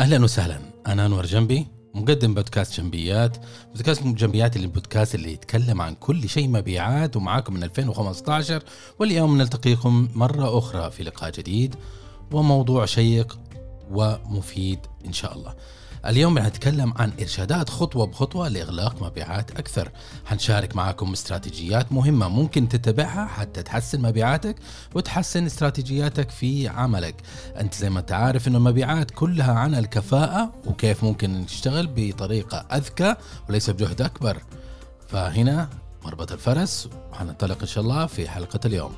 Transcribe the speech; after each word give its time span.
أهلا 0.00 0.24
وسهلا. 0.24 0.60
أنا 0.86 1.06
أنور 1.06 1.26
جنبي 1.26 1.66
مقدم 1.94 2.34
بودكاست 2.34 2.80
جنبيات. 2.80 3.36
بودكاست 3.72 4.02
جنبيات 4.02 4.56
اللي 4.56 4.66
البودكاست 4.66 5.14
اللي 5.14 5.32
يتكلم 5.32 5.82
عن 5.82 5.94
كل 5.94 6.28
شيء 6.28 6.48
مبيعات 6.48 7.16
ومعاكم 7.16 7.54
من 7.54 7.62
2015 7.62 8.62
واليوم 8.98 9.38
نلتقيكم 9.38 10.08
مرة 10.14 10.58
أخرى 10.58 10.90
في 10.90 11.02
لقاء 11.02 11.30
جديد 11.30 11.74
وموضوع 12.32 12.86
شيق 12.86 13.38
ومفيد 13.90 14.78
إن 15.06 15.12
شاء 15.12 15.36
الله. 15.36 15.54
اليوم 16.06 16.38
هنتكلم 16.38 16.94
عن 16.96 17.12
إرشادات 17.20 17.68
خطوة 17.70 18.06
بخطوة 18.06 18.48
لإغلاق 18.48 19.02
مبيعات 19.02 19.50
أكثر. 19.50 19.90
هنشارك 20.26 20.76
معكم 20.76 21.12
استراتيجيات 21.12 21.92
مهمة 21.92 22.28
ممكن 22.28 22.68
تتبعها 22.68 23.26
حتى 23.26 23.62
تحسن 23.62 24.02
مبيعاتك 24.02 24.56
وتحسن 24.94 25.46
استراتيجياتك 25.46 26.30
في 26.30 26.68
عملك. 26.68 27.14
أنت 27.60 27.74
زي 27.74 27.90
ما 27.90 28.00
أنت 28.00 28.12
عارف 28.12 28.48
أن 28.48 28.56
المبيعات 28.56 29.10
كلها 29.10 29.52
عن 29.52 29.74
الكفاءة 29.74 30.52
وكيف 30.66 31.04
ممكن 31.04 31.40
نشتغل 31.40 31.88
بطريقة 31.96 32.58
أذكى 32.58 33.14
وليس 33.48 33.70
بجهد 33.70 34.02
أكبر. 34.02 34.42
فهنا 35.08 35.68
مربط 36.04 36.32
الفرس 36.32 36.88
وحننطلق 37.12 37.60
إن 37.60 37.66
شاء 37.66 37.84
الله 37.84 38.06
في 38.06 38.28
حلقة 38.28 38.60
اليوم. 38.64 38.92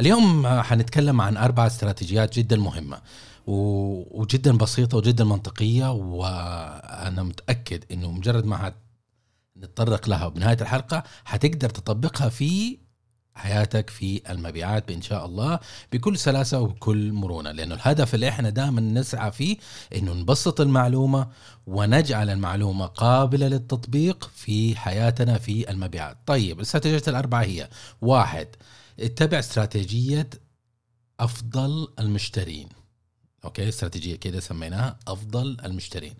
اليوم 0.00 0.46
حنتكلم 0.46 1.20
عن 1.20 1.36
أربع 1.36 1.66
استراتيجيات 1.66 2.38
جدا 2.38 2.56
مهمة 2.56 3.00
وجدا 3.46 4.56
بسيطة 4.56 4.96
وجدا 4.96 5.24
منطقية 5.24 5.92
وأنا 5.92 7.22
متأكد 7.22 7.84
أنه 7.92 8.10
مجرد 8.10 8.44
ما 8.44 8.72
نتطرق 9.56 10.08
لها 10.08 10.28
بنهاية 10.28 10.56
الحلقة 10.60 11.02
حتقدر 11.24 11.70
تطبقها 11.70 12.28
في 12.28 12.78
حياتك 13.34 13.90
في 13.90 14.22
المبيعات 14.30 14.88
بإن 14.88 15.02
شاء 15.02 15.26
الله 15.26 15.60
بكل 15.92 16.18
سلاسة 16.18 16.60
وبكل 16.60 17.12
مرونة. 17.12 17.52
لأنه 17.52 17.74
الهدف 17.74 18.14
اللي 18.14 18.28
إحنا 18.28 18.50
دائما 18.50 18.80
نسعى 18.80 19.32
فيه 19.32 19.56
إنه 19.96 20.12
نبسط 20.12 20.60
المعلومة 20.60 21.28
ونجعل 21.66 22.30
المعلومة 22.30 22.86
قابلة 22.86 23.48
للتطبيق 23.48 24.30
في 24.34 24.76
حياتنا 24.76 25.38
في 25.38 25.70
المبيعات. 25.70 26.16
طيب 26.26 26.56
الاستراتيجيات 26.56 27.08
الأربعة 27.08 27.42
هي 27.42 27.68
واحد 28.02 28.48
اتبع 29.00 29.38
استراتيجية 29.38 30.30
أفضل 31.20 31.88
المشترين. 31.98 32.68
أوكي؟ 33.44 33.68
استراتيجية 33.68 34.16
كده 34.16 34.40
سميناها 34.40 34.98
أفضل 35.08 35.56
المشترين. 35.64 36.14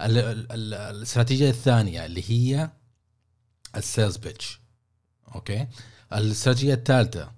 الاستراتيجية 0.00 1.50
الثانية 1.50 2.06
اللي 2.06 2.30
هي 2.30 2.70
ال 3.76 3.83
sales 3.83 4.16
pitch 4.16 4.60
okay؟ 5.34 5.66
الاستراتيجية 6.12 6.74
الثالثة 6.74 7.32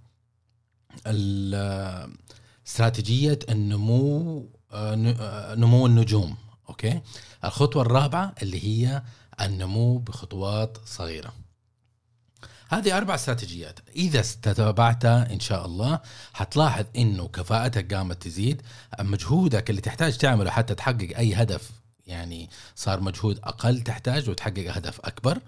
استراتيجية 2.66 3.38
النمو 3.48 4.48
نمو 5.54 5.86
النجوم. 5.86 6.36
okay؟ 6.68 7.00
الخطوة 7.44 7.82
الرابعة 7.82 8.34
اللي 8.42 8.64
هي 8.64 9.02
النمو 9.40 9.98
بخطوات 9.98 10.78
صغيرة. 10.86 11.34
هذه 12.78 12.96
أربع 12.96 13.14
استراتيجيات. 13.14 13.80
إذا 13.96 14.20
تتبعتها 14.20 15.32
إن 15.32 15.40
شاء 15.40 15.66
الله 15.66 16.00
حتلاحظ 16.32 16.84
إنه 16.96 17.28
كفاءتك 17.28 17.94
قامت 17.94 18.22
تزيد 18.22 18.62
مجهودك 19.00 19.70
اللي 19.70 19.80
تحتاج 19.80 20.16
تعمله 20.16 20.50
حتى 20.50 20.74
تحقق 20.74 21.16
أي 21.18 21.34
هدف 21.34 21.70
يعني 22.06 22.50
صار 22.76 23.00
مجهود 23.00 23.38
أقل 23.44 23.80
تحتاج 23.80 24.30
وتحقق 24.30 24.76
هدف 24.76 25.00
أكبر 25.00 25.38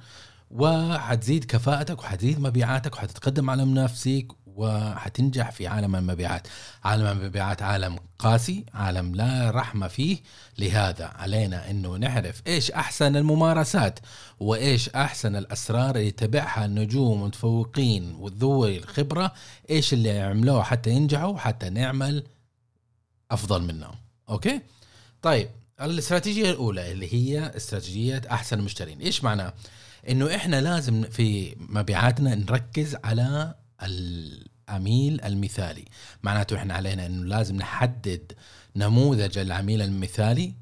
وحتزيد 0.51 1.45
كفاءتك 1.45 1.99
وحتزيد 1.99 2.41
مبيعاتك 2.41 2.95
وحتتقدم 2.95 3.51
على 3.51 3.65
منافسيك 3.65 4.33
وحتنجح 4.56 5.50
في 5.50 5.67
عالم 5.67 5.96
المبيعات. 5.96 6.48
عالم 6.84 7.06
المبيعات 7.06 7.62
عالم 7.62 7.98
قاسي 8.18 8.64
عالم 8.74 9.14
لا 9.14 9.50
رحمة 9.50 9.89
فيه. 9.89 10.18
لهذا 10.58 11.06
علينا 11.06 11.70
أنه 11.70 11.96
نعرف 11.96 12.42
إيش 12.46 12.70
أحسن 12.70 13.17
الممارسات 13.17 13.98
وإيش 14.40 14.89
أحسن 14.89 15.36
الأسرار 15.36 15.90
اللي 15.96 16.06
يتبعها 16.06 16.64
النجوم 16.64 17.20
المتفوقين 17.22 18.14
وذوي 18.14 18.77
الخبرة. 18.77 19.33
إيش 19.70 19.92
اللي 19.92 20.20
عملوه 20.20 20.62
حتى 20.62 20.90
ينجحوا 20.90 21.38
حتى 21.38 21.70
نعمل 21.70 22.24
أفضل 23.30 23.62
منهم. 23.62 23.94
أوكي؟ 24.28 24.61
طيب 25.23 25.48
الاستراتيجية 25.80 26.50
الأولى 26.50 26.92
اللي 26.92 27.14
هي 27.14 27.56
استراتيجية 27.56 28.23
أحسن 28.30 28.58
المشترين. 28.58 29.00
إيش 29.00 29.24
معناه 29.24 29.52
إنه 30.08 30.34
إحنا 30.34 30.61
لازم 30.61 31.02
في 31.02 31.56
مبيعاتنا 31.58 32.34
نركز 32.34 32.96
على 33.05 33.55
العميل 33.83 35.20
المثالي. 35.25 35.85
معناته 36.23 36.57
إحنا 36.57 36.75
علينا 36.75 37.07
إنه 37.07 37.25
لازم 37.25 37.57
نحدد 37.57 38.33
نموذج 38.77 39.39
العميل 39.39 39.83
المثالي. 39.83 40.55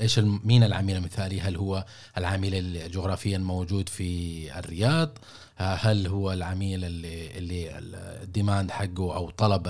إيش 0.00 0.18
مين 0.18 0.64
العميل 0.64 0.96
المثالي؟ 0.96 1.40
هل 1.40 1.56
هو 1.56 1.84
العميل 2.18 2.54
الجغرافيا 2.54 3.38
موجود 3.38 3.88
في 3.88 4.58
الرياض؟ 4.58 5.18
هل 5.56 6.06
هو 6.06 6.32
العميل 6.32 6.84
اللي 6.84 7.38
اللي 7.38 7.78
ال 8.22 8.29
demand 8.29 8.70
حقه 8.70 9.16
أو 9.16 9.30
طلب 9.30 9.62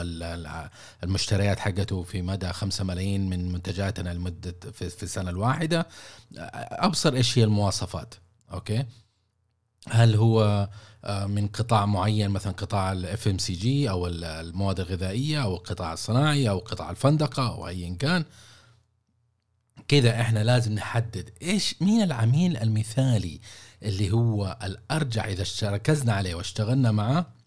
المشتريات 1.02 1.60
حقته 1.60 2.02
في 2.02 2.22
مدى 2.22 2.52
5 2.52 2.84
ملايين 2.84 3.30
من 3.30 3.52
منتجاتنا 3.52 4.14
لمدة 4.14 4.54
في 4.72 5.02
السنة 5.02 5.30
الواحدة؟ 5.30 5.86
أبصر 6.36 7.14
إيش 7.14 7.38
هي 7.38 7.44
المواصفات. 7.44 8.14
أوكي؟ 8.52 8.84
هل 9.90 10.14
هو 10.14 10.68
آه، 11.04 11.26
من 11.26 11.48
قطاع 11.48 11.86
معين 11.86 12.30
مثلا 12.30 12.52
قطاع 12.52 12.92
ال 12.92 13.28
FMCG 13.28 13.90
أو 13.90 14.06
المواد 14.06 14.80
الغذائية 14.80 15.42
أو 15.42 15.56
القطاع 15.56 15.92
الصناعي 15.92 16.48
أو 16.48 16.58
قطاع 16.58 16.90
الفندقة 16.90 17.48
أو 17.48 17.68
ايا 17.68 17.96
كان؟ 17.98 18.24
كذا 19.88 20.20
إحنا 20.20 20.44
لازم 20.44 20.72
نحدد 20.72 21.30
إيش 21.42 21.74
مين 21.80 22.02
العميل 22.02 22.56
المثالي 22.56 23.40
اللي 23.82 24.10
هو 24.12 24.58
الأرجح 24.62 25.24
إذا 25.24 25.44
ركزنا 25.62 26.12
عليه 26.12 26.34
واشتغلنا 26.34 26.92
معه. 26.92 27.41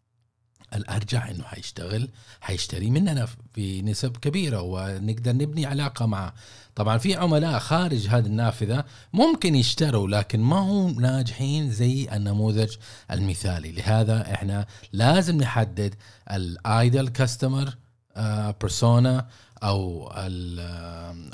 الأرجح 0.75 1.25
إنه 1.25 1.43
حيشتغل 1.43 2.09
حيشتري 2.41 2.89
مننا 2.89 3.27
بنسب 3.57 4.17
كبيرة 4.17 4.61
ونقدر 4.61 5.33
نبني 5.33 5.65
علاقة 5.65 6.05
معه 6.05 6.33
طبعا 6.75 6.97
في 6.97 7.15
عملاء 7.15 7.59
خارج 7.59 8.07
هذه 8.07 8.25
النافذة 8.25 8.85
ممكن 9.13 9.55
يشتروا 9.55 10.07
لكن 10.07 10.39
ما 10.39 10.57
هم 10.57 11.01
ناجحين 11.01 11.71
زي 11.71 12.07
النموذج 12.13 12.75
المثالي. 13.11 13.71
لهذا 13.71 14.33
إحنا 14.33 14.65
لازم 14.93 15.37
نحدد 15.37 15.95
الايدل 16.31 17.07
كاستمر 17.07 17.75
بيرسونا 18.61 19.27
أو 19.63 20.07
آه، 20.07 20.27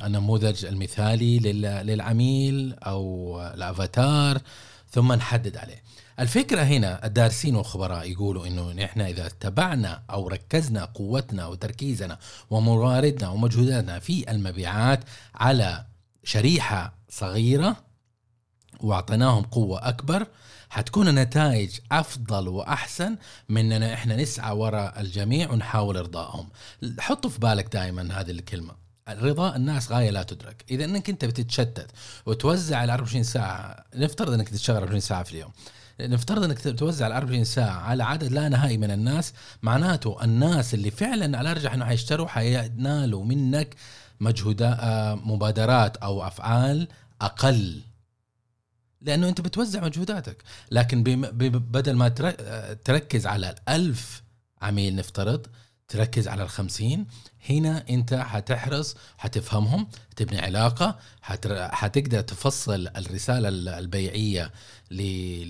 النموذج 0.03 0.65
المثالي 0.65 1.39
للعميل 1.83 2.73
أو 2.73 3.41
الأفاتار 3.53 4.41
ثم 4.91 5.13
نحدد 5.13 5.57
عليه. 5.57 5.83
الفكرة 6.19 6.61
هنا 6.61 7.05
الدارسين 7.05 7.55
والخبراء 7.55 8.11
يقولوا 8.11 8.47
إنه 8.47 8.71
نحن 8.71 9.01
إذا 9.01 9.25
اتبعنا 9.25 10.03
أو 10.09 10.27
ركزنا 10.27 10.85
قوتنا 10.85 11.47
وتركيزنا 11.47 12.19
ومواردنا 12.49 13.29
ومجهوداتنا 13.29 13.99
في 13.99 14.31
المبيعات 14.31 14.99
على 15.35 15.85
شريحة 16.23 16.93
صغيرة 17.09 17.75
وأعطيناهم 18.79 19.43
قوة 19.43 19.89
أكبر 19.89 20.27
حتكون 20.69 21.07
النتائج 21.07 21.79
أفضل 21.91 22.47
وأحسن 22.47 23.17
من 23.49 23.71
اننا 23.71 23.93
إحنا 23.93 24.15
نسعى 24.15 24.55
وراء 24.55 25.01
الجميع 25.01 25.51
ونحاول 25.51 25.97
إرضائهم. 25.97 26.49
حطوا 26.99 27.29
في 27.29 27.39
بالك 27.39 27.73
دائما 27.73 28.19
هذه 28.19 28.31
الكلمة 28.31 28.73
رضا 29.09 29.55
الناس 29.55 29.91
غاية 29.91 30.09
لا 30.09 30.23
تدرك. 30.23 30.65
إذا 30.71 30.85
إنك 30.85 31.09
أنت 31.09 31.25
بتتشتت 31.25 31.91
وتوزع 32.25 32.83
ال 32.83 32.89
24 32.89 33.23
ساعة 33.23 33.85
نفترض 33.95 34.33
إنك 34.33 34.49
تشتغل 34.49 34.75
24 34.75 34.99
ساعة 34.99 35.23
في 35.23 35.31
اليوم. 35.31 35.51
نفترض 35.99 36.43
إنك 36.43 36.79
توزع 36.79 37.07
ال 37.07 37.11
24 37.11 37.43
ساعة 37.43 37.79
على 37.79 38.03
عدد 38.03 38.31
لا 38.31 38.49
نهائي 38.49 38.77
من 38.77 38.91
الناس 38.91 39.33
معناته 39.61 40.23
الناس 40.23 40.73
اللي 40.73 40.91
فعلا 40.91 41.37
على 41.37 41.51
الأرجح 41.51 41.73
إنه 41.73 41.85
حيشتروا 41.85 42.27
حينالوا 42.27 43.25
منك 43.25 43.75
مجهودات 44.19 44.77
آه، 44.79 45.15
مبادرات 45.15 45.97
أو 45.97 46.27
أفعال 46.27 46.87
أقل. 47.21 47.81
لأنه 49.01 49.29
أنت 49.29 49.41
بتوزع 49.41 49.83
مجهوداتك. 49.83 50.43
لكن 50.71 51.03
بدل 51.51 51.93
ما 51.93 52.09
تركز 52.85 53.27
على 53.27 53.49
الألف 53.49 54.23
عميل 54.61 54.95
نفترض 54.95 55.47
تركز 55.91 56.27
على 56.27 56.43
الخمسين. 56.43 57.05
هنا 57.49 57.85
انت 57.89 58.13
حتحرص 58.13 58.95
حتفهمهم 59.17 59.87
تبني 60.15 60.39
علاقة 60.39 60.99
حتقدر 61.71 62.21
تفصل 62.21 62.87
الرسالة 62.97 63.49
البيعية 63.79 64.51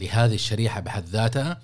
لهذه 0.01 0.35
الشريحة 0.35 0.79
بحد 0.79 1.05
ذاتها. 1.05 1.61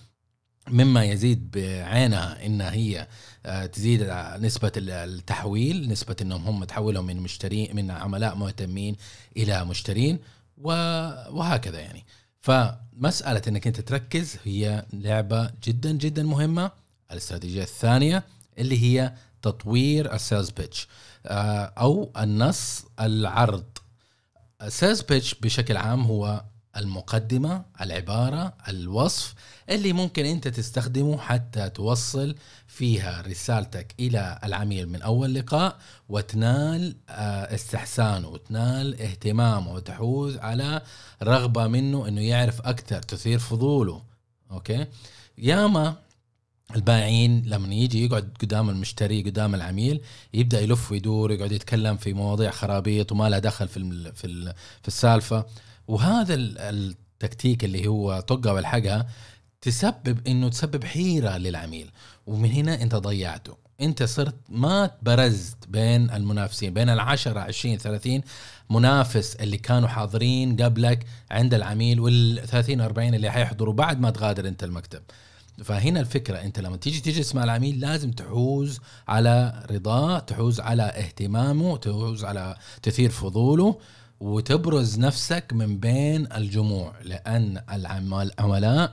مما 0.69 1.05
يزيد 1.05 1.51
بعينها 1.51 2.45
إن 2.45 2.61
هي 2.61 3.07
آه، 3.45 3.65
تزيد 3.65 4.01
نسبة 4.39 4.71
التحويل 4.77 5.89
نسبة 5.89 6.15
إنهم 6.21 6.43
هم 6.43 6.63
تحولوا 6.63 7.03
من 7.03 7.17
مشترين 7.17 7.75
من 7.75 7.91
عملاء 7.91 8.35
مهتمين 8.35 8.95
إلى 9.37 9.65
مشترين 9.65 10.19
وهكذا 10.57 11.79
يعني. 11.79 12.05
فمسألة 12.41 13.41
إنك 13.47 13.67
أنت 13.67 13.81
تركز 13.81 14.35
هي 14.43 14.85
لعبة 14.93 15.51
جدا 15.63 15.91
جدا 15.91 16.23
مهمة. 16.23 16.71
الاستراتيجية 17.11 17.63
الثانية 17.63 18.23
اللي 18.57 18.83
هي 18.83 19.13
تطوير 19.41 20.13
ال 20.13 20.19
sales 20.19 20.49
pitch 20.49 20.87
أو 21.25 22.11
النص 22.17 22.85
العرض. 22.99 23.63
ال 24.61 24.68
sales 24.68 25.01
pitch 25.01 25.35
بشكل 25.35 25.77
عام 25.77 26.01
هو 26.01 26.43
المقدمة 26.77 27.65
العبارة 27.81 28.53
الوصف 28.67 29.33
اللي 29.69 29.93
ممكن 29.93 30.25
أنت 30.25 30.47
تستخدمه 30.47 31.17
حتى 31.17 31.69
توصل 31.69 32.35
فيها 32.67 33.21
رسالتك 33.21 33.95
إلى 33.99 34.39
العميل 34.43 34.89
من 34.89 35.01
أول 35.01 35.33
لقاء 35.33 35.77
وتنال 36.09 36.95
آه، 37.09 37.55
استحسانه 37.55 38.27
وتنال 38.27 39.01
اهتمامه 39.01 39.73
وتحوز 39.73 40.37
على 40.37 40.81
رغبة 41.23 41.67
منه 41.67 42.07
إنه 42.07 42.21
يعرف 42.21 42.61
أكثر 42.61 43.01
تثير 43.01 43.39
فضوله. 43.39 44.01
أوكي؟ 44.51 44.85
ياما 45.37 45.95
البائعين 46.75 47.43
لما 47.45 47.73
يجي 47.73 48.05
يقعد 48.05 48.29
قدام 48.41 48.69
المشتري 48.69 49.23
قدام 49.23 49.55
العميل 49.55 50.01
يبدأ 50.33 50.61
يلف 50.61 50.91
ويدور 50.91 51.31
يقعد 51.31 51.51
يتكلم 51.51 51.97
في 51.97 52.13
مواضيع 52.13 52.51
خرابيط 52.51 53.11
وما 53.11 53.29
له 53.29 53.39
دخل 53.39 53.67
في 53.67 54.11
في 54.15 54.53
في 54.81 54.87
السالفة. 54.87 55.45
وهذا 55.87 56.33
التكتيك 56.35 57.63
اللي 57.63 57.87
هو 57.87 58.19
طقة 58.19 58.53
والحقها 58.53 59.07
تسبب 59.61 60.27
إنه 60.27 60.49
تسبب 60.49 60.83
حيرة 60.83 61.37
للعميل. 61.37 61.91
ومن 62.27 62.51
هنا 62.51 62.81
أنت 62.81 62.95
ضيعته. 62.95 63.57
أنت 63.81 64.03
صرت 64.03 64.35
ما 64.49 64.91
برزت 65.01 65.57
بين 65.67 66.11
المنافسين 66.11 66.73
بين 66.73 66.89
العشرة 66.89 67.39
20 67.39 67.77
30 67.77 68.21
منافس 68.69 69.35
اللي 69.35 69.57
كانوا 69.57 69.87
حاضرين 69.87 70.55
قبلك 70.61 71.05
عند 71.31 71.53
العميل 71.53 71.99
وال 71.99 72.47
30 72.47 72.81
40 72.81 73.13
اللي 73.13 73.31
حيحضروا 73.31 73.73
بعد 73.73 73.99
ما 73.99 74.09
تغادر 74.09 74.47
أنت 74.47 74.63
المكتب. 74.63 75.01
فهنا 75.63 75.99
الفكرة 75.99 76.37
أنت 76.37 76.59
لما 76.59 76.77
تيجي 76.77 76.99
تجلس 76.99 77.35
مع 77.35 77.43
العميل 77.43 77.79
لازم 77.79 78.11
تحوز 78.11 78.79
على 79.07 79.65
رضاه 79.71 80.19
تحوز 80.19 80.59
على 80.59 80.83
اهتمامه 80.83 81.77
تحوز 81.77 82.25
على 82.25 82.57
تثير 82.81 83.09
فضوله 83.09 83.79
وتبرز 84.19 84.99
نفسك 84.99 85.53
من 85.53 85.79
بين 85.79 86.31
الجموع 86.33 86.93
لأن 87.03 87.61
العملاء 87.71 88.91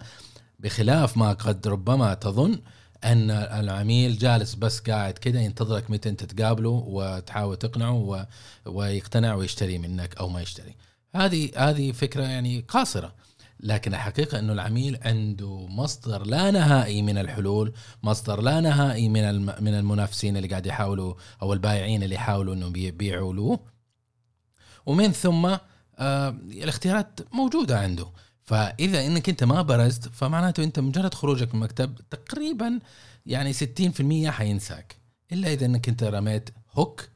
بخلاف 0.60 1.16
ما 1.16 1.32
قد 1.32 1.68
ربما 1.68 2.14
تظن 2.14 2.58
أن 3.04 3.30
العميل 3.30 4.18
جالس 4.18 4.54
بس 4.54 4.80
قاعد 4.80 5.18
كده 5.18 5.40
ينتظرك 5.40 5.90
متى 5.90 6.08
أنت 6.08 6.24
تقابله 6.24 6.84
وتحاول 6.86 7.56
تقنعه 7.56 8.26
ويقتنع 8.66 9.34
ويشتري 9.34 9.78
منك 9.78 10.16
أو 10.16 10.28
ما 10.28 10.42
يشتري. 10.42 10.74
هذه 11.14 11.50
هذه 11.56 11.92
فكرة 11.92 12.22
يعني 12.22 12.64
قاصرة. 12.68 13.14
لكن 13.60 13.94
الحقيقة 13.94 14.38
إنه 14.38 14.52
العميل 14.52 14.98
عنده 15.02 15.66
مصدر 15.66 16.26
لا 16.26 16.50
نهائي 16.50 17.02
من 17.02 17.18
الحلول 17.18 17.72
مصدر 18.02 18.40
لا 18.40 18.60
نهائي 18.60 19.08
من 19.08 19.44
من 19.44 19.74
المنافسين 19.74 20.36
اللي 20.36 20.48
قاعد 20.48 20.66
يحاولوا 20.66 21.14
أو 21.42 21.52
البائعين 21.52 22.02
اللي 22.02 22.14
يحاولوا 22.14 22.54
إنهم 22.54 22.76
يبيعوا 22.76 23.34
له 23.34 23.58
ومن 24.86 25.12
ثم 25.12 25.56
آه 25.98 26.28
الاختيارات 26.50 27.20
موجودة 27.32 27.78
عنده. 27.78 28.06
فإذا 28.42 29.06
إنك 29.06 29.28
أنت 29.28 29.44
ما 29.44 29.62
برزت 29.62 30.08
فمعناته 30.08 30.64
أنت 30.64 30.78
مجرد 30.80 31.14
خروجك 31.14 31.54
من 31.54 31.60
المكتب 31.60 31.98
تقريبا 32.10 32.80
يعني 33.26 33.52
60% 33.54 34.26
حينساك. 34.26 34.96
إلا 35.32 35.52
إذا 35.52 35.66
إنك 35.66 35.88
أنت 35.88 36.02
رميت 36.02 36.50
hook 36.72 37.08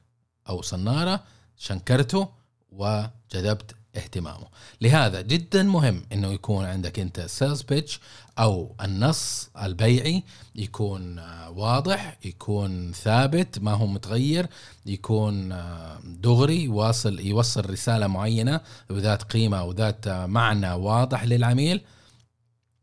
أو 0.48 0.62
صنارة 0.62 1.24
شنكرته 1.56 2.28
وجذبت 2.70 3.76
اهتمامه. 3.98 4.46
لهذا 4.80 5.20
جدا 5.20 5.62
مهم 5.62 6.02
إنه 6.12 6.32
يكون 6.32 6.64
عندك 6.64 6.98
أنت 6.98 7.20
sales 7.20 7.62
pitch 7.62 8.00
أو 8.38 8.74
النص 8.84 9.50
البيعي 9.62 10.22
يكون 10.54 11.18
آه، 11.18 11.50
واضح 11.50 12.18
يكون 12.24 12.92
ثابت 12.92 13.58
ما 13.58 13.72
هو 13.72 13.86
متغير 13.86 14.46
يكون 14.86 15.52
آه، 15.52 15.98
دغري 16.04 16.68
واصل 16.68 17.20
يوصل 17.20 17.70
رسالة 17.70 18.06
معينة 18.06 18.60
وذات 18.90 19.22
قيمة 19.22 19.64
وذات 19.64 20.06
آه، 20.06 20.26
معنى 20.26 20.72
واضح 20.72 21.24
للعميل 21.24 21.80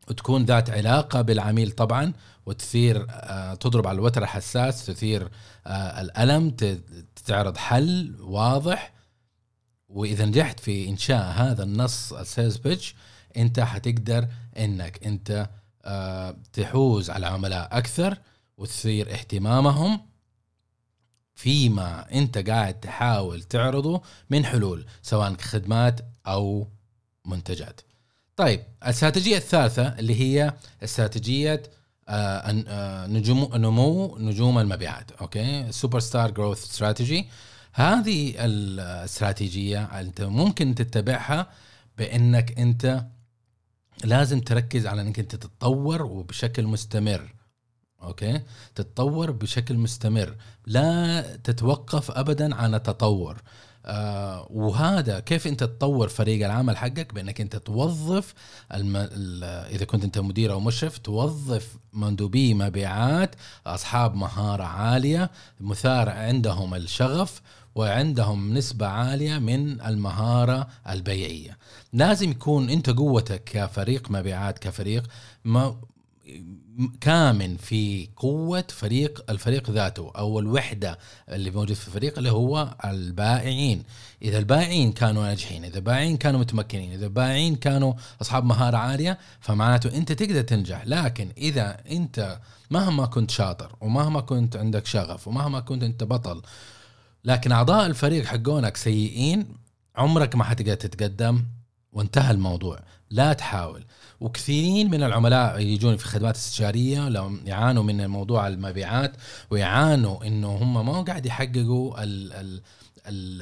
وتكون 0.09 0.45
ذات 0.45 0.69
علاقة 0.69 1.21
بالعميل 1.21 1.71
طبعا 1.71 2.13
وتثير 2.45 3.05
تضرب 3.59 3.87
على 3.87 3.95
الوتر 3.95 4.23
الحساس 4.23 4.85
تثير 4.85 5.29
الألم 5.67 6.55
تعرض 7.25 7.57
حل 7.57 8.15
واضح 8.19 8.94
وإذا 9.95 10.25
نجحت 10.25 10.59
في 10.59 10.89
إنشاء 10.89 11.31
هذا 11.31 11.63
النص 11.63 12.13
السيلز 12.13 12.57
بيتش 12.57 12.95
أنت 13.37 13.59
حتقدر 13.59 14.27
إنك 14.57 15.05
أنت 15.05 15.49
آه، 15.85 16.37
تحوز 16.53 17.09
على 17.09 17.25
عملاء 17.25 17.77
أكثر 17.77 18.17
وتثير 18.57 19.11
اهتمامهم 19.13 19.99
فيما 21.35 22.11
أنت 22.11 22.37
قاعد 22.37 22.79
تحاول 22.79 23.43
تعرضه 23.43 24.01
من 24.29 24.45
حلول 24.45 24.85
سواء 25.01 25.35
خدمات 25.41 26.01
أو 26.27 26.67
منتجات. 27.25 27.81
طيب 28.35 28.63
الاستراتيجيه 28.83 29.37
الثالثة 29.37 29.99
اللي 29.99 30.21
هي 30.21 30.53
استراتيجية 30.83 31.63
آه، 32.07 32.63
آه، 32.67 33.07
نجوم 33.07 33.55
نمو 33.55 34.17
نجوم 34.17 34.59
المبيعات 34.59 35.11
أوكي 35.11 35.71
superstar 35.71 36.31
growth 36.31 36.63
strategy 36.63 37.27
هذه 37.77 38.33
الاستراتيجية 38.45 39.83
انت 39.83 40.21
ممكن 40.21 40.75
تتبعها 40.75 41.49
بانك 41.97 42.59
انت 42.59 43.05
لازم 44.03 44.39
تركز 44.39 44.87
على 44.87 45.01
انك 45.01 45.19
انت 45.19 45.35
تتطور 45.35 46.01
وبشكل 46.01 46.63
مستمر. 46.63 47.33
أوكي؟ 48.03 48.41
تتطور 48.75 49.31
بشكل 49.31 49.77
مستمر. 49.77 50.35
لا 50.65 51.21
تتوقف 51.21 52.11
ابدا 52.11 52.55
عن 52.55 52.75
التطور. 52.75 53.41
آه 53.85 54.47
وهذا 54.49 55.19
كيف 55.19 55.47
انت 55.47 55.63
تطور 55.63 56.07
فريق 56.07 56.45
العمل 56.45 56.77
حقك؟ 56.77 57.13
بانك 57.13 57.41
انت 57.41 57.55
توظف 57.55 58.33
الم... 58.73 58.95
اذا 59.69 59.85
كنت 59.85 60.03
انت 60.03 60.19
مدير 60.19 60.51
أو 60.51 60.59
مشرف 60.59 60.97
توظف 60.97 61.77
مندوبي 61.93 62.53
مبيعات 62.53 63.35
اصحاب 63.67 64.15
مهارة 64.15 64.63
عالية 64.63 65.31
مثار 65.59 66.09
عندهم 66.09 66.75
الشغف 66.75 67.41
وعندهم 67.75 68.53
نسبة 68.53 68.87
عالية 68.87 69.37
من 69.37 69.81
المهارة 69.81 70.67
البيعية 70.89 71.57
لازم 71.93 72.31
يكون 72.31 72.69
أنت 72.69 72.89
قوتك 72.89 73.43
كفريق 73.43 74.11
مبيعات 74.11 74.59
كفريق 74.59 75.07
ما 75.45 75.75
كامن 77.01 77.57
في 77.57 78.09
قوة 78.15 78.63
فريق 78.69 79.25
الفريق 79.29 79.69
ذاته 79.69 80.11
أو 80.17 80.39
الوحدة 80.39 80.99
اللي 81.29 81.51
موجود 81.51 81.73
في 81.73 81.87
الفريق 81.87 82.17
اللي 82.17 82.31
هو 82.31 82.75
البائعين. 82.85 83.83
إذا 84.21 84.37
البائعين 84.37 84.91
كانوا 84.91 85.23
ناجحين 85.23 85.65
إذا 85.65 85.77
البائعين 85.77 86.17
كانوا 86.17 86.39
متمكنين 86.39 86.91
إذا 86.91 87.05
البائعين 87.05 87.55
كانوا 87.55 87.93
أصحاب 88.21 88.45
مهارة 88.45 88.77
عالية 88.77 89.17
فمعناته 89.39 89.97
أنت 89.97 90.11
تقدر 90.11 90.41
تنجح. 90.41 90.83
لكن 90.85 91.29
إذا 91.37 91.77
أنت 91.91 92.39
مهما 92.71 93.05
كنت 93.05 93.31
شاطر 93.31 93.75
ومهما 93.81 94.21
كنت 94.21 94.55
عندك 94.55 94.85
شغف 94.85 95.27
ومهما 95.27 95.59
كنت 95.59 95.83
أنت 95.83 96.03
بطل 96.03 96.41
لكن 97.25 97.51
أعضاء 97.51 97.85
الفريق 97.85 98.25
حقونك 98.25 98.77
سيئين 98.77 99.57
عمرك 99.95 100.35
ما 100.35 100.43
حتقدر 100.43 100.75
تتقدم 100.75 101.45
وانتهى 101.91 102.31
الموضوع. 102.31 102.79
لا 103.09 103.33
تحاول. 103.33 103.85
وكثيرين 104.19 104.91
من 104.91 105.03
العملاء 105.03 105.59
يجون 105.59 105.97
في 105.97 106.05
خدمات 106.05 106.35
استشاريه 106.35 107.09
لو 107.09 107.37
يعانوا 107.45 107.83
من 107.83 108.07
موضوع 108.07 108.47
المبيعات 108.47 109.15
ويعانوا 109.49 110.27
إنه 110.27 110.55
هم 110.55 110.85
ما 110.85 111.01
قاعد 111.01 111.25
يحققوا 111.25 112.03
ال 112.03 112.61
ال 113.07 113.41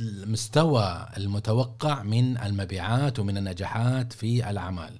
المستوى 0.00 1.08
المتوقع 1.16 2.02
من 2.02 2.38
المبيعات 2.38 3.18
ومن 3.18 3.36
النجاحات 3.36 4.12
في 4.12 4.50
الأعمال. 4.50 4.98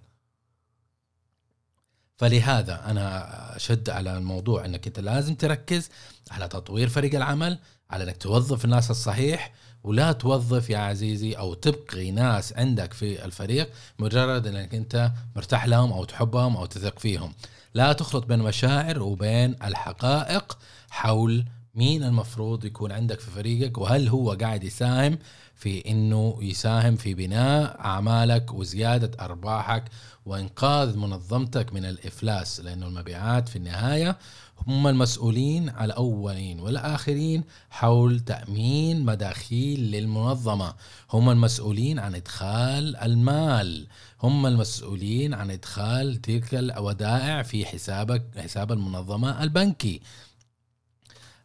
فلهذا 2.17 2.91
أنا 2.91 3.57
أشد 3.57 3.91
على 3.91 4.17
الموضوع 4.19 4.65
إنك 4.65 4.87
أنت 4.87 5.01
لازم 5.01 5.35
تركز 5.35 5.89
على 6.31 6.49
تطوير 6.49 6.89
فريق 6.89 7.15
العمل 7.15 7.59
على 7.91 8.05
إنك 8.05 8.17
توظف 8.17 8.65
الناس 8.65 8.91
الصحيح 8.91 9.53
ولا 9.85 10.13
توظف 10.13 10.71
يا 10.71 10.79
عزيزي 10.79 11.33
أو 11.33 11.55
تبقي 11.55 12.11
ناس 12.11 12.53
عندك 12.53 12.93
في 12.93 13.25
الفريق 13.25 13.71
مجرد 13.99 14.47
إنك 14.47 14.75
أنت 14.75 15.13
مرتاح 15.37 15.67
لهم 15.67 15.93
أو 15.93 16.05
تحبهم 16.05 16.57
أو 16.57 16.67
تثق 16.67 16.99
فيهم. 16.99 17.33
لا 17.75 17.93
تخلط 17.93 18.27
بين 18.27 18.39
مشاعر 18.39 19.03
وبين 19.03 19.57
الحقائق 19.65 20.59
حول 20.91 21.45
مين 21.75 22.05
المفروض 22.05 22.65
يكون 22.65 22.93
عندك 22.93 23.21
في 23.21 23.31
فريقك 23.31 23.79
وهل 23.79 24.09
هو 24.09 24.33
قاعد 24.33 24.65
يساهم 24.65 25.19
في 25.55 25.91
إنه 25.91 26.39
يساهم 26.41 26.97
في 26.97 27.15
بناء 27.15 27.81
أعمالك 27.81 28.53
وزيادة 28.53 29.25
أرباحك 29.25 29.85
وإنقاذ 30.27 30.97
منظمتك 30.97 31.73
من 31.73 31.85
الإفلاس 31.85 32.61
لأنه 32.61 32.87
المبيعات 32.87 33.49
في 33.49 33.57
النهاية 33.57 34.19
هم 34.67 34.87
المسؤولين 34.87 35.69
الأولين 35.69 36.61
والآخرين 36.61 37.45
حول 37.71 38.21
تأمين 38.21 39.05
مداخيل 39.05 39.81
للمنظمة. 39.81 40.75
هم 41.13 41.31
المسؤولين 41.31 41.99
عن 41.99 42.15
إدخال 42.15 42.97
المال. 42.97 43.87
هم 44.23 44.47
المسؤولين 44.47 45.35
عن 45.35 45.51
إدخال 45.51 46.17
تلك 46.17 46.55
الودائع 46.55 47.43
في 47.43 47.67
حسابك 47.67 48.25
حساب 48.39 48.73
المنظمة 48.73 49.43
البنكي. 49.43 50.01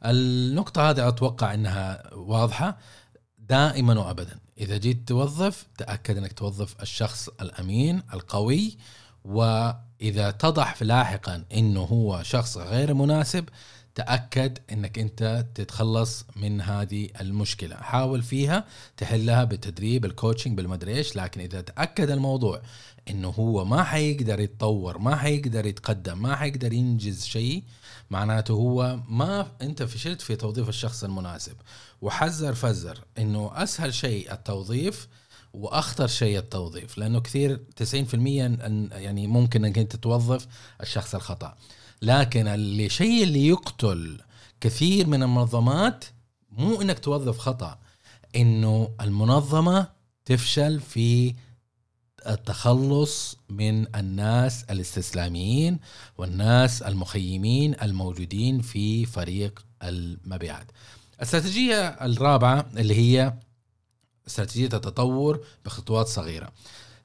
النقطة 0.06 0.90
هذه 0.90 1.08
أتوقع 1.08 1.54
أنها 1.54 2.14
واضحة 2.14 2.78
دائما 3.40 4.00
وأبدا. 4.00 4.40
إذا 4.58 4.78
جيت 4.78 5.08
توظف 5.08 5.68
تأكد 5.78 6.18
أنك 6.18 6.34
توظف 6.34 6.82
الشخص 6.82 7.30
الأمين 7.42 8.04
القوي 8.14 8.78
وإذا 10.04 10.30
اتضح 10.30 10.84
لاحقا 10.84 11.46
أنه 11.54 11.82
هو 11.82 12.24
شخص 12.24 12.58
غير 12.58 12.94
مناسب 12.94 13.50
تأكد 13.96 14.60
أنك 14.72 15.00
أنت 15.00 15.46
تتخلص 15.56 16.26
من 16.36 16.62
هذه 16.62 17.10
المشكلة. 17.22 17.76
حاول 17.76 18.22
فيها 18.22 18.66
تحلها 18.98 19.44
بالتدريب 19.44 20.06
الكوتشنج 20.06 20.58
بالمدري 20.58 20.96
إيش 20.96 21.16
لكن 21.16 21.42
إذا 21.42 21.62
تأكد 21.62 22.10
الموضوع 22.10 22.62
أنه 23.10 23.30
هو 23.30 23.66
ما 23.66 23.84
حيقدر 23.84 24.40
يتطور 24.40 24.98
ما 24.98 25.16
حيقدر 25.16 25.66
يتقدم 25.66 26.22
ما 26.22 26.36
حيقدر 26.36 26.74
ينجز 26.74 27.26
شيء 27.26 27.64
معناته 28.10 28.54
هو 28.54 29.00
ما 29.10 29.52
أنت 29.62 29.84
فشلت 29.84 30.22
في 30.22 30.36
توظيف 30.36 30.70
الشخص 30.70 31.04
المناسب. 31.04 31.56
وحذر 32.02 32.54
فزر 32.54 33.00
إنه 33.18 33.52
أسهل 33.56 33.94
شيء 33.94 34.34
التوظيف 34.34 35.08
وأخطر 35.54 36.08
شيء 36.08 36.38
التوظيف 36.38 36.98
لأنه 36.98 37.20
كثير 37.20 37.62
90% 37.84 38.14
يعني 38.94 39.28
ممكن 39.28 39.66
إنك 39.66 39.78
أنت 39.78 39.96
توظف 39.96 40.48
الشخص 40.82 41.16
الخطأ 41.16 41.56
لكن 42.02 42.48
الشيء 42.48 43.24
اللي 43.24 43.48
يقتل 43.48 44.22
كثير 44.62 45.08
من 45.08 45.24
المنظمات 45.24 46.06
مو 46.52 46.82
إنك 46.82 47.00
توظف 47.00 47.38
خطأ 47.38 47.80
إنه 48.36 48.90
المنظمة 49.02 49.88
تفشل 50.26 50.80
في 50.80 51.36
التخلص 52.28 53.38
من 53.50 53.96
الناس 53.96 54.64
الاستسلاميين 54.64 55.80
والناس 56.18 56.82
المخيمين 56.82 57.76
الموجودين 57.82 58.62
في 58.62 59.06
فريق 59.06 59.66
المبيعات. 59.84 60.72
الاستراتيجيه 61.16 61.88
الرابعة 61.88 62.66
اللي 62.78 62.96
هي 62.96 63.34
استراتيجية 64.28 64.66
التطور 64.66 65.40
بخطوات 65.66 66.08
صغيرة. 66.08 66.50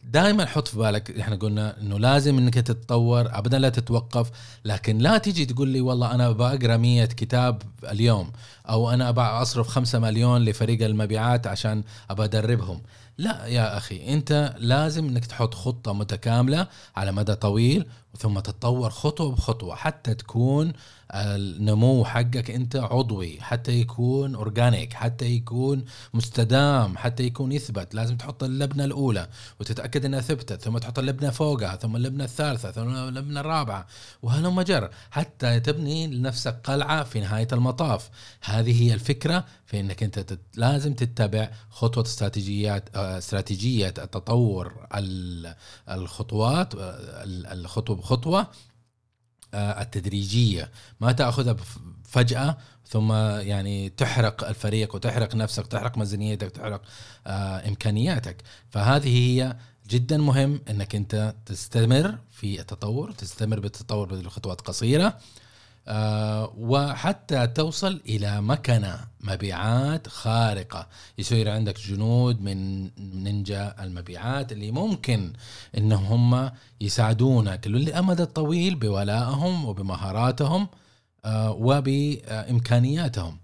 دائما 0.05 0.47
حط 0.47 0.69
في 0.69 0.79
بالك 0.79 1.19
إحنا 1.21 1.37
قلنا 1.37 1.81
إنه 1.81 1.99
لازم 1.99 2.39
إنك 2.39 2.55
تتطور 2.55 3.39
ابدا 3.39 3.59
لا 3.59 3.69
تتوقف 3.69 4.31
لكن 4.65 4.99
لا 4.99 5.19
تيجي 5.19 5.47
تقول 5.47 5.69
لي 5.69 5.81
والله 5.81 6.15
أنا 6.15 6.31
بقرا 6.31 6.77
100 6.77 7.05
كتاب 7.05 7.63
اليوم 7.91 8.33
أو 8.69 8.91
أنا 8.91 9.43
اصرف 9.43 9.69
5 9.69 9.99
مليون 9.99 10.45
لفريق 10.45 10.85
المبيعات 10.85 11.47
عشان 11.47 11.83
ابى 12.11 12.25
ادربهم 12.25 12.83
لا 13.19 13.47
يا 13.47 13.77
أخي 13.77 14.15
أنت 14.15 14.55
لازم 14.59 15.09
إنك 15.09 15.27
تحط 15.27 15.55
خطة 15.55 15.93
متكاملة 15.93 16.67
على 16.97 17.13
مدى 17.13 17.35
طويل 17.35 17.87
ثم 18.17 18.39
تتطور 18.39 18.91
خطوة 18.91 19.33
بخطوة 19.33 19.75
حتى 19.75 20.15
تكون 20.15 20.73
النمو 21.15 22.05
حقك 22.05 22.51
أنت 22.51 22.77
عضوي 22.77 23.41
حتى 23.41 23.73
يكون 23.73 24.35
اورجانيك 24.35 24.93
حتى 24.93 25.27
يكون 25.27 25.85
مستدام 26.15 26.97
حتى 26.97 27.23
يكون 27.23 27.53
يثبت 27.53 27.95
لازم 27.95 28.17
تحط 28.17 28.45
اللبنة 28.45 28.85
الأولى 28.85 29.29
وتتأكد 29.61 30.05
إنها 30.05 30.21
ثبتت 30.21 30.63
ثم 30.63 30.79
تحط 30.79 30.99
اللبنة 30.99 31.31
فوقها 31.31 31.77
ثم 31.77 31.97
اللبنة 31.97 32.25
الثالثة 32.25 32.71
ثم 32.71 32.89
اللبنة 32.89 33.41
الرابعة 33.41 33.87
وهلم 34.23 34.61
جر 34.61 34.91
حتى 35.11 35.61
تبني 35.61 36.07
لنفسك 36.07 36.61
قلعة 36.65 37.05
في 37.05 37.21
نهاية 37.21 37.49
المطاف 37.53 38.11
هذه 38.43 38.83
هي 38.83 38.95
الفكرة 38.95 39.45
في 39.67 39.81
إنك 39.81 40.03
أنت. 40.03 40.39
لازم 40.57 40.95
تتبع 40.95 41.51
خطوة 41.71 42.05
استراتيجيات 42.05 42.97
آه، 42.97 43.19
استراتيجية 43.19 43.89
التطور 43.89 44.87
الخطوات 45.89 46.75
آه، 46.75 47.25
الخطوة 47.25 47.97
بخطوه 47.99 48.47
آه، 49.55 49.83
التدريجية. 49.83 50.71
ما 51.01 51.13
تأخذها 51.13 51.57
فجأة 52.05 52.57
ثم 52.87 53.13
يعني 53.13 53.89
تحرق 53.89 54.49
الفريق 54.49 54.95
وتحرق 54.95 55.35
نفسك 55.35 55.67
تحرق 55.67 55.99
ميزانيتك 55.99 56.51
تحرق 56.51 56.83
إمكانياتك. 57.67 58.37
فهذه 58.71 59.09
هي 59.09 59.57
جدا 59.91 60.19
مهم 60.19 60.61
إنك 60.71 60.95
أنت 60.95 61.35
تستمر 61.47 62.19
في 62.31 62.61
التطور 62.61 63.13
تستمر 63.13 63.61
بالتطور 63.61 64.15
بخطوات 64.15 64.61
قصيرة. 64.61 65.05
آه، 65.07 65.19
وحتى 66.57 67.47
توصل 67.47 68.01
إلى 68.07 68.41
مكنة 68.41 69.01
مبيعات 69.21 70.09
خارقة. 70.09 70.87
يصير 71.19 71.51
عندك 71.51 71.81
جنود 71.81 72.41
من 72.41 72.91
نينجا 73.25 73.75
المبيعات 73.81 74.53
اللي 74.53 74.71
ممكن 74.71 75.33
إنهم 75.79 76.35
هم 76.35 76.51
يساعدونك. 76.81 77.67
للأمد 77.67 78.21
الطويل 78.21 78.75
بولائهم 78.75 79.65
وبمهاراتهم 79.65 80.69
آه، 81.25 81.51
وبإمكانياتهم. 81.51 83.39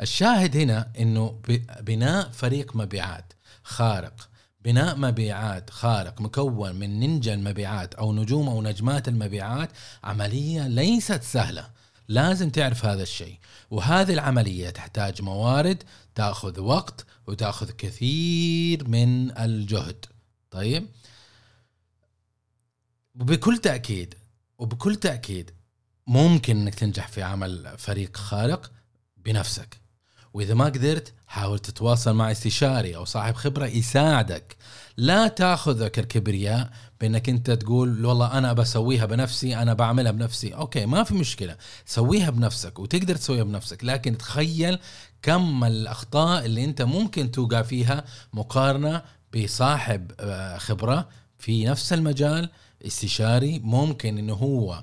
الشاهد 0.00 0.56
هنا 0.56 0.88
إنه 0.98 1.40
بناء 1.80 2.28
فريق 2.30 2.76
مبيعات 2.76 3.32
خارق. 3.62 4.29
بناء 4.64 4.96
مبيعات 4.96 5.70
خارق 5.70 6.20
مكون 6.20 6.74
من 6.74 7.00
نينجا 7.00 7.34
المبيعات 7.34 7.94
أو 7.94 8.12
نجوم 8.12 8.48
أو 8.48 8.62
نجمات 8.62 9.08
المبيعات 9.08 9.70
عملية 10.04 10.68
ليست 10.68 11.22
سهلة. 11.22 11.70
لازم 12.08 12.50
تعرف 12.50 12.84
هذا 12.84 13.02
الشيء. 13.02 13.38
وهذه 13.70 14.12
العملية 14.12 14.70
تحتاج 14.70 15.22
موارد 15.22 15.82
تأخذ 16.14 16.60
وقت 16.60 17.06
وتأخذ 17.26 17.70
كثير 17.70 18.88
من 18.88 19.38
الجهد. 19.38 20.04
طيب؟ 20.50 20.86
وبكل 23.20 23.58
تأكيد 23.58 24.14
وبكل 24.58 24.96
تأكيد 24.96 25.50
ممكن 26.06 26.56
إنك 26.56 26.74
تنجح 26.74 27.08
في 27.08 27.22
عمل 27.22 27.78
فريق 27.78 28.16
خارق 28.16 28.72
بنفسك. 29.16 29.80
وإذا 30.34 30.54
ما 30.54 30.64
قدرت 30.64 31.12
حاول 31.26 31.58
تتواصل 31.58 32.14
مع 32.14 32.30
استشاري 32.30 32.96
أو 32.96 33.04
صاحب 33.04 33.34
خبرة 33.34 33.66
يساعدك. 33.66 34.56
لا 34.96 35.28
تاخذك 35.28 35.98
الكبرياء 35.98 36.70
بأنك 37.00 37.28
أنت 37.28 37.50
تقول 37.50 38.06
والله 38.06 38.38
أنا 38.38 38.52
بسويها 38.52 39.06
بنفسي 39.06 39.56
أنا 39.56 39.74
بعملها 39.74 40.12
بنفسي. 40.12 40.54
أوكي 40.54 40.86
ما 40.86 41.04
في 41.04 41.14
مشكلة. 41.14 41.56
سويها 41.86 42.30
بنفسك 42.30 42.78
وتقدر 42.78 43.16
تسويها 43.16 43.42
بنفسك 43.44 43.84
لكن 43.84 44.18
تخيل 44.18 44.78
كم 45.22 45.64
الأخطاء 45.64 46.44
اللي 46.44 46.64
أنت 46.64 46.82
ممكن 46.82 47.30
توقع 47.30 47.62
فيها 47.62 48.04
مقارنة 48.32 49.02
بصاحب 49.36 50.12
آه، 50.20 50.58
خبرة 50.58 51.08
في 51.38 51.64
نفس 51.64 51.92
المجال. 51.92 52.50
استشاري 52.86 53.58
ممكن 53.58 54.18
إنه 54.18 54.34
هو 54.34 54.82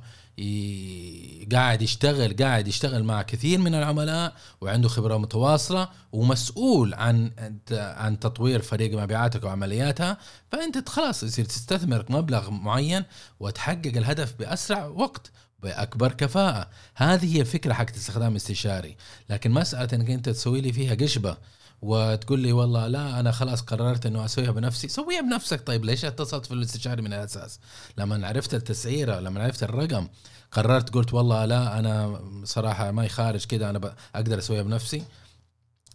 قاعد 1.51 1.81
يشتغل 1.81 2.35
قاعد 2.35 2.67
يشتغل 2.67 3.03
مع 3.03 3.21
كثير 3.21 3.59
من 3.59 3.75
العملاء 3.75 4.35
وعنده 4.61 4.89
خبرة 4.89 5.17
متواصلة 5.17 5.89
ومسؤول 6.11 6.93
عن 6.93 7.31
عن 7.71 8.19
تطوير 8.19 8.61
فريق 8.61 9.01
مبيعاتك 9.01 9.43
وعملياتها. 9.43 10.17
فأنت 10.51 10.89
خلاص 10.89 11.23
يصير 11.23 11.45
تستثمر 11.45 12.05
مبلغ 12.09 12.49
معين 12.49 13.03
وتحقق 13.39 13.91
الهدف 13.97 14.33
بأسرع 14.39 14.85
وقت 14.85 15.31
بأكبر 15.59 16.11
كفاءة. 16.11 16.69
هذه 16.95 17.35
هي 17.35 17.41
الفكرة 17.41 17.73
حق 17.73 17.89
استخدام 17.95 18.35
استشاري. 18.35 18.97
لكن 19.29 19.51
مسألة 19.51 19.89
إنك 19.93 20.09
أنت 20.09 20.29
تسوي 20.29 20.61
لي 20.61 20.73
فيها 20.73 20.95
قشبة 20.95 21.37
وتقول 21.81 22.39
لي 22.39 22.51
والله 22.51 22.87
لا 22.87 23.19
أنا 23.19 23.31
خلاص 23.31 23.61
قررت 23.61 24.05
إنه 24.05 24.25
أسويها 24.25 24.51
بنفسي. 24.51 24.87
سويها 24.87 25.21
بنفسك. 25.21 25.67
طيب 25.67 25.85
ليش 25.85 26.05
اتصلت 26.05 26.45
في 26.45 26.53
الاستشاري 26.53 27.01
من 27.01 27.13
الأساس؟ 27.13 27.59
لما 27.97 28.27
عرفت 28.27 28.53
التسعيرة 28.53 29.19
لما 29.19 29.43
عرفت 29.43 29.63
الرقم 29.63 30.07
قررت 30.51 30.93
قلت 30.93 31.13
والله 31.13 31.45
لا 31.45 31.79
أنا 31.79 32.21
صراحة 32.43 32.91
ما 32.91 33.05
يخارج 33.05 33.45
كذا 33.45 33.69
أنا 33.69 33.95
أقدر 34.15 34.37
أسويها 34.37 34.61
بنفسي. 34.61 35.03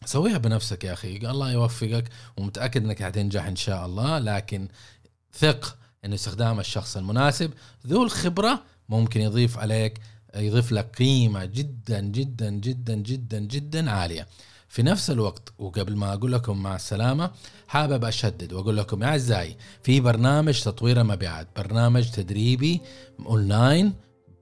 سويها 0.05 0.39
بنفسك 0.39 0.85
يا 0.85 0.93
أخي. 0.93 1.17
الله 1.17 1.53
يوفقك 1.53 2.09
ومتأكد 2.37 2.85
إنك 2.85 3.03
حتنجح 3.03 3.45
إن 3.45 3.57
شاء 3.57 3.87
الله. 3.87 4.19
لكن 4.19 4.69
ثق 5.35 5.77
انه 6.05 6.15
استخدام 6.15 6.61
الشخص 6.61 6.97
المناسب 6.97 7.51
ذو 7.87 8.03
الخبرة 8.03 8.63
ممكن 8.89 9.21
يضيف 9.21 9.59
عليك 9.59 10.01
يضيف 10.37 10.73
لك 10.73 10.97
قيمة 10.99 11.45
جدا 11.45 12.01
جدا 12.01 12.51
جدا 12.51 12.95
جدا 12.95 13.39
جدا 13.39 13.91
عالية. 13.91 14.27
في 14.73 14.83
نفس 14.83 15.11
الوقت 15.11 15.53
وقبل 15.59 15.97
ما 15.97 16.13
أقول 16.13 16.33
لكم 16.33 16.63
مع 16.63 16.77
السلامة 16.77 17.31
حابب 17.69 18.05
أشدد 18.05 18.53
وأقول 18.53 18.77
لكم 18.77 19.03
يا 19.03 19.09
أعزائي 19.09 19.57
في 19.83 20.01
برنامج 20.01 20.63
تطوير 20.63 21.01
المبيعات 21.01 21.49
برنامج 21.57 22.11
تدريبي 22.11 22.81
أونلاين 23.27 23.93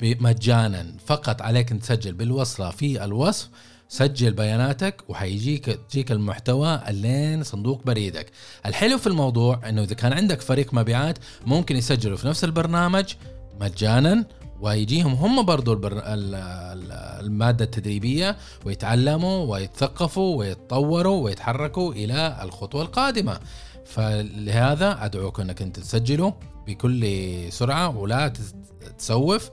مجانا 0.02 0.92
فقط 1.06 1.42
عليك 1.42 1.72
أن 1.72 1.80
تسجل 1.80 2.12
بالوصلة 2.12 2.70
في 2.70 3.04
الوصف 3.04 3.48
سجل 3.88 4.32
بياناتك 4.32 5.02
وحيجيك 5.08 5.64
تجيك 5.64 6.12
المحتوى 6.12 6.80
لين 6.88 7.42
صندوق 7.42 7.82
بريدك. 7.84 8.30
الحلو 8.66 8.98
في 8.98 9.06
الموضوع 9.06 9.68
إنه 9.68 9.82
إذا 9.82 9.94
كان 9.94 10.12
عندك 10.12 10.40
فريق 10.40 10.74
مبيعات 10.74 11.18
ممكن 11.46 11.76
يسجلوا 11.76 12.16
في 12.16 12.26
نفس 12.26 12.44
البرنامج 12.44 13.14
مجانا 13.60 14.24
ويجيهم 14.60 15.12
هم 15.14 15.42
برضو 15.42 15.72
البر... 15.72 15.92
ال- 15.92 16.34
ال- 16.34 16.92
المادة 17.26 17.64
التدريبية 17.64 18.36
ويتعلموا 18.64 19.44
ويتثقفوا 19.52 20.36
ويتطوروا 20.38 21.24
ويتحركوا 21.24 21.92
إلى 21.92 22.38
الخطوة 22.42 22.82
القادمة. 22.82 23.40
فلهذا 23.84 25.04
أدعوك 25.04 25.40
أنك 25.40 25.62
أنت 25.62 25.80
تسجلوا 25.80 26.32
بكل 26.66 27.06
سرعة 27.52 27.96
ولا 27.98 28.28
تس- 28.28 28.54
تسوف 28.98 29.50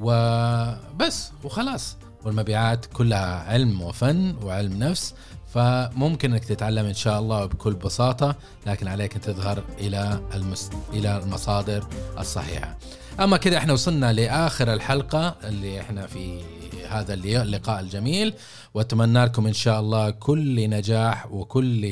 وبس 0.00 1.30
وخلاص. 1.44 1.96
والمبيعات 2.24 2.86
كلها 2.86 3.34
علم 3.52 3.82
وفن 3.82 4.34
وعلم 4.42 4.78
نفس 4.78 5.14
فممكن 5.54 6.32
إنك 6.32 6.44
تتعلم 6.44 6.86
إن 6.86 6.94
شاء 6.94 7.20
الله 7.20 7.46
بكل 7.46 7.74
بساطة 7.74 8.36
لكن 8.66 8.88
عليك 8.88 9.14
أن 9.14 9.20
تظهر 9.20 9.64
إلى 9.78 10.20
المس... 10.34 10.70
إلى 10.92 11.18
المصادر 11.18 11.86
الصحيحة. 12.18 12.78
أما 13.20 13.36
كده 13.36 13.58
إحنا 13.58 13.72
وصلنا 13.72 14.12
لآخر 14.12 14.72
الحلقة 14.72 15.36
اللي 15.44 15.80
إحنا 15.80 16.06
في 16.06 16.40
هذا 16.88 17.14
اللقاء 17.14 17.80
الجميل 17.80 18.34
وأتمنى 18.74 19.24
لكم 19.24 19.46
إن 19.46 19.52
شاء 19.52 19.80
الله 19.80 20.10
كل 20.10 20.70
نجاح 20.70 21.32
وكل 21.32 21.86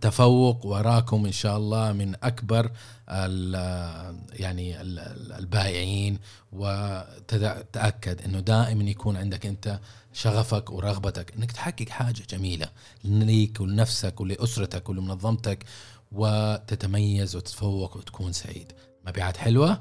تفوق 0.00 0.66
وراكم 0.66 1.26
إن 1.26 1.32
شاء 1.32 1.56
الله 1.56 1.92
من 1.92 2.14
أكبر 2.22 2.70
ال- 3.08 4.18
يعني 4.32 4.80
ال- 4.80 4.98
ال- 4.98 5.32
البائعين. 5.32 6.18
وتاكد 6.52 8.22
إنه 8.22 8.40
دائما 8.40 8.84
يكون 8.84 9.16
عندك 9.16 9.46
أنت 9.46 9.80
شغفك 10.12 10.70
ورغبتك 10.70 11.34
إنك 11.36 11.52
تحقق 11.52 11.88
حاجة 11.88 12.22
جميلة 12.30 12.68
ليك 13.04 13.60
ولنفسك 13.60 14.20
ولأسرتك 14.20 14.88
ولمنظمتك 14.88 15.64
وتتميز 16.12 17.36
وتتفوق 17.36 17.96
وتكون 17.96 18.32
سعيد. 18.32 18.72
مبيعات 19.06 19.36
حلوة. 19.36 19.80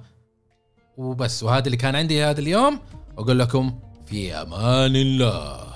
وبس 0.97 1.43
وهذا 1.43 1.65
اللي 1.65 1.77
كان 1.77 1.95
عندي 1.95 2.23
هذا 2.23 2.39
اليوم. 2.39 2.79
واقول 3.17 3.39
لكم 3.39 3.79
في 4.05 4.33
أمان 4.35 4.95
الله. 4.95 5.72